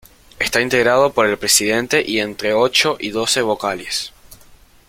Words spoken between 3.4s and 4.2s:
vocales.